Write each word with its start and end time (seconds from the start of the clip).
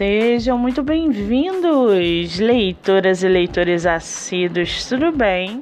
Sejam 0.00 0.56
muito 0.56 0.82
bem-vindos, 0.82 2.38
leitoras 2.38 3.22
e 3.22 3.28
leitores 3.28 3.84
assíduos, 3.84 4.86
tudo 4.88 5.12
bem? 5.12 5.60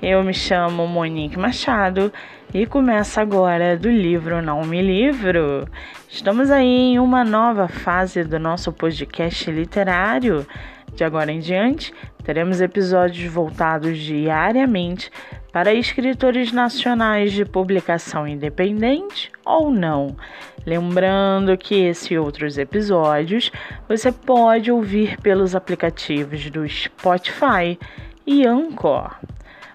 Eu 0.00 0.22
me 0.22 0.32
chamo 0.32 0.86
Monique 0.86 1.36
Machado 1.36 2.12
e 2.54 2.66
começa 2.66 3.20
agora 3.20 3.76
do 3.76 3.90
livro 3.90 4.40
Não 4.40 4.64
Me 4.64 4.80
Livro. 4.80 5.68
Estamos 6.08 6.52
aí 6.52 6.92
em 6.92 7.00
uma 7.00 7.24
nova 7.24 7.66
fase 7.66 8.22
do 8.22 8.38
nosso 8.38 8.72
podcast 8.72 9.50
literário. 9.50 10.46
De 10.94 11.02
agora 11.02 11.32
em 11.32 11.40
diante, 11.40 11.92
teremos 12.22 12.60
episódios 12.60 13.32
voltados 13.32 13.98
diariamente 13.98 15.10
para 15.52 15.74
escritores 15.74 16.52
nacionais 16.52 17.32
de 17.32 17.44
publicação 17.44 18.26
independente 18.26 19.30
ou 19.44 19.70
não. 19.70 20.16
Lembrando 20.64 21.56
que 21.56 21.74
esse 21.74 22.14
e 22.14 22.18
outros 22.18 22.58
episódios 22.58 23.50
você 23.88 24.12
pode 24.12 24.70
ouvir 24.70 25.20
pelos 25.20 25.54
aplicativos 25.54 26.50
do 26.50 26.68
Spotify 26.68 27.78
e 28.26 28.46
Anchor. 28.46 29.16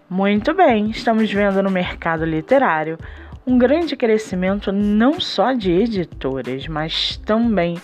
Muito 0.10 0.54
bem, 0.54 0.92
estamos 0.92 1.32
vendo 1.32 1.64
no 1.64 1.70
mercado 1.70 2.24
literário 2.24 2.98
um 3.48 3.58
grande 3.58 3.96
crescimento 3.96 4.72
não 4.72 5.20
só 5.20 5.54
de 5.54 5.72
editoras, 5.72 6.68
mas 6.68 7.18
também 7.18 7.78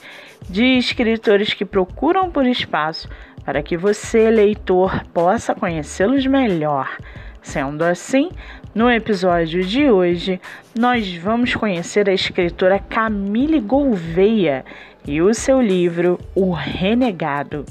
de 0.50 0.64
escritores 0.78 1.54
que 1.54 1.64
procuram 1.64 2.32
por 2.32 2.46
espaço 2.46 3.08
para 3.46 3.62
que 3.62 3.78
você, 3.78 4.30
leitor, 4.30 5.04
possa 5.14 5.54
conhecê-los 5.54 6.26
melhor. 6.26 6.98
Sendo 7.42 7.84
assim, 7.84 8.30
no 8.74 8.90
episódio 8.90 9.64
de 9.64 9.90
hoje, 9.90 10.40
nós 10.78 11.14
vamos 11.16 11.56
conhecer 11.56 12.08
a 12.08 12.14
escritora 12.14 12.78
Camille 12.78 13.60
Gouveia 13.60 14.64
e 15.08 15.22
o 15.22 15.34
seu 15.34 15.60
livro 15.60 16.20
O 16.36 16.52
Renegado. 16.52 17.66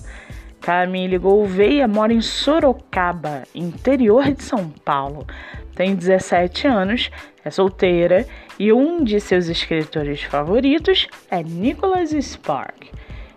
Camille 0.61 1.17
Gouveia 1.17 1.87
mora 1.87 2.13
em 2.13 2.21
Sorocaba, 2.21 3.45
interior 3.55 4.33
de 4.33 4.43
São 4.43 4.69
Paulo. 4.85 5.27
Tem 5.75 5.95
17 5.95 6.67
anos, 6.67 7.11
é 7.45 7.51
solteira 7.51 8.27
e 8.59 8.73
um 8.73 9.03
de 9.03 9.19
seus 9.21 9.47
escritores 9.47 10.23
favoritos 10.23 11.07
é 11.31 11.43
Nicholas 11.43 12.11
Spark. 12.11 12.89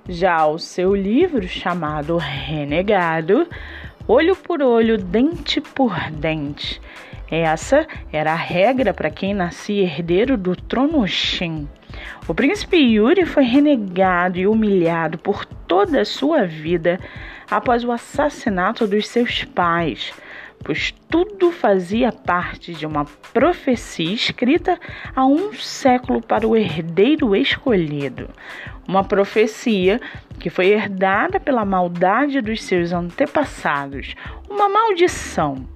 Já 0.09 0.45
o 0.47 0.59
seu 0.59 0.93
livro, 0.93 1.47
chamado 1.47 2.17
Renegado, 2.17 3.47
olho 4.07 4.35
por 4.35 4.61
olho, 4.61 4.97
dente 4.97 5.61
por 5.61 5.93
dente. 6.11 6.81
Essa 7.29 7.87
era 8.11 8.33
a 8.33 8.35
regra 8.35 8.93
para 8.93 9.09
quem 9.09 9.33
nascia 9.33 9.83
herdeiro 9.83 10.37
do 10.37 10.55
trono 10.55 11.07
Shin. 11.07 11.67
O 12.27 12.33
príncipe 12.33 12.77
Yuri 12.77 13.25
foi 13.25 13.43
renegado 13.43 14.37
e 14.37 14.47
humilhado 14.47 15.17
por 15.17 15.45
toda 15.45 16.01
a 16.01 16.05
sua 16.05 16.45
vida 16.45 16.99
após 17.49 17.83
o 17.83 17.91
assassinato 17.91 18.87
dos 18.87 19.07
seus 19.07 19.43
pais, 19.43 20.13
pois 20.63 20.93
tudo 21.09 21.51
fazia 21.51 22.11
parte 22.11 22.73
de 22.73 22.85
uma 22.85 23.05
profecia 23.33 24.13
escrita 24.13 24.79
há 25.15 25.25
um 25.25 25.53
século 25.53 26.21
para 26.21 26.47
o 26.47 26.55
herdeiro 26.55 27.35
escolhido. 27.35 28.29
Uma 28.87 29.03
profecia 29.03 29.99
que 30.39 30.49
foi 30.49 30.67
herdada 30.67 31.39
pela 31.39 31.65
maldade 31.65 32.41
dos 32.41 32.63
seus 32.63 32.91
antepassados, 32.91 34.15
uma 34.49 34.69
maldição. 34.69 35.67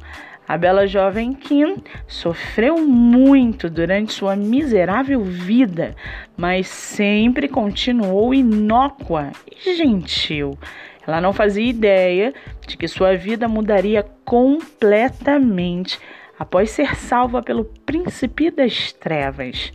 A 0.47 0.57
bela 0.57 0.88
jovem 0.88 1.33
Kim 1.33 1.75
sofreu 2.07 2.77
muito 2.77 3.69
durante 3.69 4.13
sua 4.13 4.33
miserável 4.33 5.22
vida, 5.22 5.94
mas 6.38 6.67
sempre 6.67 7.49
continuou 7.49 8.33
inócua 8.33 9.31
e 9.51 9.75
gentil. 9.75 10.57
Ela 11.08 11.22
não 11.22 11.31
fazia 11.31 11.63
ideia 11.63 12.33
de 12.67 12.75
que 12.75 12.88
sua 12.88 13.16
vida 13.16 13.47
mudaria 13.47 14.06
completamente 14.25 15.97
após 16.38 16.69
ser 16.69 16.95
salva 16.97 17.41
pelo 17.41 17.63
príncipe 17.63 18.51
das 18.51 18.91
trevas. 18.91 19.72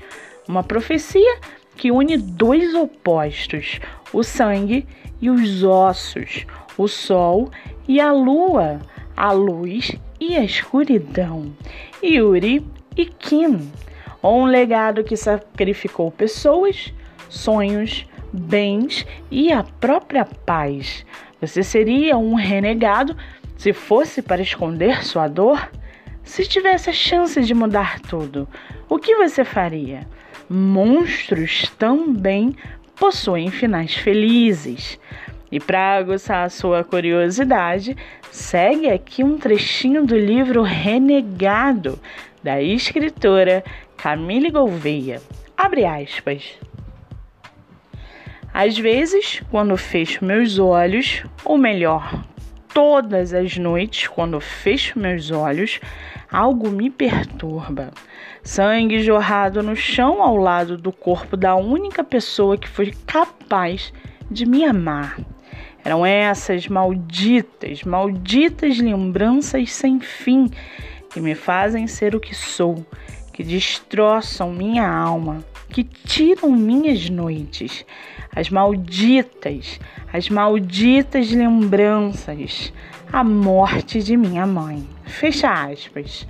Uma 0.47 0.63
profecia 0.63 1.39
que 1.75 1.91
une 1.91 2.19
dois 2.19 2.75
opostos, 2.75 3.81
o 4.13 4.23
sangue 4.23 4.87
e 5.21 5.31
os 5.31 5.65
ossos, 5.65 6.47
o 6.77 6.87
sol 6.87 7.51
e 7.89 7.99
a 7.99 8.13
lua, 8.13 8.81
a 9.17 9.33
luz 9.33 9.93
e 10.21 10.37
a 10.37 10.45
escuridão, 10.45 11.53
Yuri 12.05 12.65
e 12.97 13.07
Kim, 13.07 13.73
um 14.23 14.45
legado 14.45 15.03
que 15.03 15.17
sacrificou 15.17 16.11
pessoas, 16.11 16.93
sonhos, 17.29 18.07
bens 18.33 19.07
e 19.31 19.53
a 19.53 19.63
própria 19.63 20.25
paz. 20.25 21.05
Você 21.41 21.63
seria 21.63 22.17
um 22.17 22.35
renegado 22.35 23.17
se 23.57 23.73
fosse 23.73 24.23
para 24.23 24.43
esconder 24.43 25.05
sua 25.05 25.29
dor? 25.29 25.71
Se 26.23 26.47
tivesse 26.47 26.91
a 26.91 26.93
chance 26.93 27.41
de 27.43 27.53
mudar 27.53 28.01
tudo, 28.01 28.49
o 28.89 28.99
que 28.99 29.17
você 29.17 29.45
faria? 29.45 30.07
monstros 30.53 31.71
também 31.79 32.55
possuem 32.97 33.51
finais 33.51 33.95
felizes. 33.95 34.99
E 35.51 35.59
para 35.59 35.97
aguçar 35.97 36.45
a 36.45 36.51
sua 36.51 36.85
curiosidade, 36.85 37.97
segue 38.31 38.89
aqui 38.89 39.23
um 39.23 39.39
trechinho 39.39 40.07
do 40.07 40.17
livro 40.17 40.63
Renegado, 40.63 41.99
da 42.43 42.63
escritora 42.63 43.63
Camille 43.97 44.51
Gouveia. 44.51 45.21
Abre 45.57 45.85
aspas. 45.85 46.59
Às 48.55 48.77
vezes, 48.77 49.43
quando 49.51 49.77
fecho 49.77 50.25
meus 50.25 50.59
olhos, 50.59 51.25
ou 51.43 51.57
melhor, 51.57 52.23
todas 52.75 53.33
as 53.33 53.57
noites, 53.57 54.09
quando 54.09 54.41
fecho 54.41 54.99
meus 54.99 55.31
olhos, 55.31 55.81
algo 56.31 56.69
me 56.71 56.91
perturba. 56.91 57.91
Sangue 58.43 59.03
jorrado 59.03 59.63
no 59.63 59.75
chão 59.75 60.23
ao 60.23 60.37
lado 60.37 60.77
do 60.77 60.93
corpo 60.93 61.37
da 61.37 61.55
única 61.55 62.05
pessoa 62.05 62.59
que 62.59 62.69
foi 62.69 62.93
capaz 63.07 63.93
de 64.31 64.45
me 64.45 64.65
amar. 64.65 65.19
Eram 65.85 66.05
essas 66.05 66.69
malditas, 66.69 67.83
malditas 67.83 68.79
lembranças 68.79 69.73
sem 69.73 69.99
fim 69.99 70.51
que 71.11 71.21
me 71.21 71.35
fazem 71.35 71.87
ser 71.87 72.15
o 72.15 72.21
que 72.21 72.35
sou, 72.35 72.87
que 73.33 73.43
destroçam 73.43 74.53
minha 74.53 74.89
alma, 74.89 75.45
que 75.73 75.83
tiram 75.83 76.53
minhas 76.53 77.09
noites. 77.09 77.85
As 78.37 78.51
malditas, 78.51 79.81
as 80.13 80.29
malditas 80.29 81.33
lembranças, 81.33 82.73
a 83.13 83.25
morte 83.25 84.03
de 84.03 84.17
minha 84.17 84.47
mãe. 84.47 84.87
Fecha 85.05 85.51
aspas. 85.51 86.27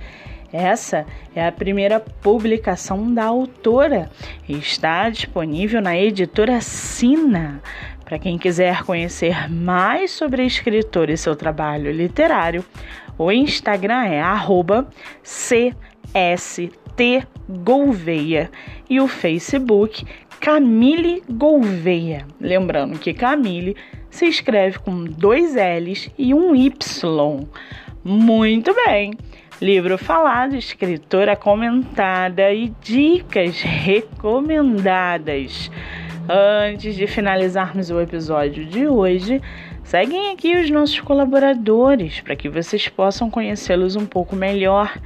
Essa 0.51 1.05
é 1.35 1.47
a 1.47 1.51
primeira 1.51 1.99
publicação 1.99 3.13
da 3.13 3.25
autora 3.25 4.09
e 4.47 4.53
está 4.53 5.09
disponível 5.09 5.81
na 5.81 5.97
editora 5.97 6.61
Sina. 6.61 7.61
Para 8.05 8.19
quem 8.19 8.37
quiser 8.37 8.83
conhecer 8.83 9.49
mais 9.51 10.11
sobre 10.11 10.43
a 10.43 10.45
escritora 10.45 11.11
e 11.11 11.17
seu 11.17 11.35
trabalho 11.35 11.91
literário, 11.91 12.63
o 13.17 13.31
Instagram 13.31 14.05
é 14.05 14.21
cstgouveia 17.47 18.49
e 18.89 18.99
o 18.99 19.07
Facebook 19.07 20.03
Camille 20.39 21.21
Gouveia. 21.29 22.25
Lembrando 22.39 22.97
que 22.99 23.13
Camille 23.13 23.75
se 24.09 24.25
escreve 24.25 24.79
com 24.79 25.03
dois 25.03 25.53
L's 25.55 26.09
e 26.17 26.33
um 26.33 26.55
Y. 26.55 27.47
Muito 28.03 28.73
bem! 28.85 29.13
livro 29.61 29.97
falado, 29.97 30.55
escritora 30.55 31.35
comentada 31.37 32.51
e 32.51 32.73
dicas 32.81 33.61
recomendadas. 33.61 35.71
Antes 36.29 36.95
de 36.95 37.07
finalizarmos 37.07 37.89
o 37.89 38.01
episódio 38.01 38.65
de 38.65 38.87
hoje, 38.87 39.41
seguem 39.83 40.31
aqui 40.31 40.55
os 40.55 40.69
nossos 40.69 40.99
colaboradores 40.99 42.21
para 42.21 42.35
que 42.35 42.49
vocês 42.49 42.87
possam 42.89 43.29
conhecê-los 43.29 43.95
um 43.95 44.05
pouco 44.05 44.35
melhor. 44.35 44.99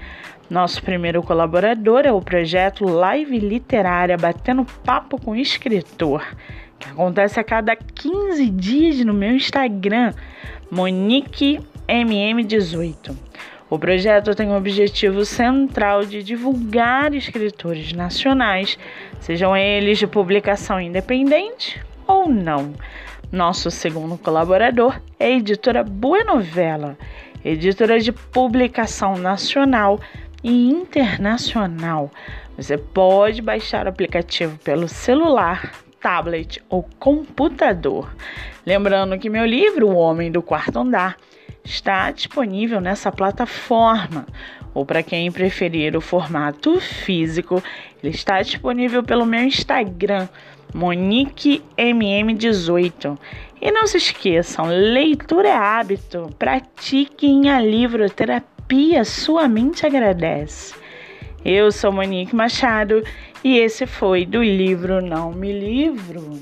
Nosso 0.49 0.81
primeiro 0.81 1.21
colaborador 1.21 2.05
é 2.05 2.11
o 2.11 2.21
projeto 2.21 2.85
Live 2.85 3.37
Literária 3.37 4.17
Batendo 4.17 4.65
Papo 4.83 5.19
com 5.19 5.35
Escritor, 5.35 6.25
que 6.79 6.89
acontece 6.89 7.39
a 7.39 7.43
cada 7.43 7.75
15 7.75 8.49
dias 8.49 9.03
no 9.03 9.13
meu 9.13 9.31
Instagram, 9.31 10.13
MoniqueMM18. 10.71 13.15
O 13.69 13.77
projeto 13.77 14.33
tem 14.33 14.49
o 14.49 14.55
objetivo 14.55 15.25
central 15.25 16.05
de 16.05 16.23
divulgar 16.23 17.13
escritores 17.13 17.91
nacionais, 17.91 18.79
sejam 19.19 19.57
eles 19.57 19.99
de 19.99 20.07
publicação 20.07 20.79
independente 20.79 21.85
ou 22.07 22.29
não. 22.29 22.73
Nosso 23.31 23.69
segundo 23.69 24.17
colaborador 24.17 25.01
é 25.19 25.25
a 25.25 25.31
editora 25.31 25.83
Boa 25.83 26.23
Novela, 26.23 26.97
editora 27.43 27.99
de 27.99 28.13
publicação 28.13 29.17
nacional 29.17 29.99
e 30.41 30.69
internacional. 30.69 32.09
Você 32.55 32.77
pode 32.77 33.41
baixar 33.41 33.85
o 33.85 33.89
aplicativo 33.89 34.57
pelo 34.59 34.87
celular, 34.87 35.73
tablet 35.99 36.63
ou 36.69 36.87
computador. 36.99 38.15
Lembrando 38.65 39.19
que 39.19 39.29
meu 39.29 39.45
livro, 39.45 39.89
O 39.89 39.95
Homem 39.97 40.31
do 40.31 40.41
Quarto 40.41 40.79
Andar, 40.79 41.17
está 41.65 42.09
disponível 42.11 42.79
nessa 42.79 43.11
plataforma. 43.11 44.25
Ou 44.77 44.85
para 44.85 45.01
quem 45.01 45.31
preferir 45.31 45.97
o 45.97 46.01
formato 46.01 46.79
físico, 46.79 47.63
ele 48.03 48.13
está 48.13 48.43
disponível 48.43 49.01
pelo 49.01 49.25
meu 49.25 49.41
Instagram, 49.41 50.29
MoniqueMM18. 50.71 53.17
E 53.59 53.71
não 53.71 53.87
se 53.87 53.97
esqueçam, 53.97 54.67
leitura 54.67 55.49
é 55.49 55.51
hábito. 55.51 56.29
Pratiquem 56.37 57.49
a 57.49 57.59
livroterapia, 57.59 59.03
sua 59.03 59.47
mente 59.47 59.83
agradece. 59.83 60.75
Eu 61.43 61.71
sou 61.71 61.91
Monique 61.91 62.35
Machado 62.35 63.03
e 63.43 63.57
esse 63.57 63.87
foi 63.87 64.27
do 64.27 64.43
livro 64.43 65.01
Não 65.01 65.31
Me 65.31 65.51
Livro. 65.51 66.39